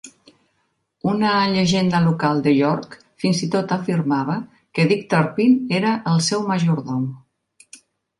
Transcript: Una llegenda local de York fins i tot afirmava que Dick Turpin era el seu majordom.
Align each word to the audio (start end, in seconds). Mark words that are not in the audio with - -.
Una 1.09 1.33
llegenda 1.55 1.99
local 2.05 2.39
de 2.47 2.53
York 2.59 2.95
fins 3.23 3.41
i 3.47 3.49
tot 3.55 3.73
afirmava 3.75 4.37
que 4.79 4.87
Dick 4.93 5.05
Turpin 5.13 5.53
era 5.81 5.93
el 6.13 6.25
seu 6.29 6.43
majordom. 6.53 7.05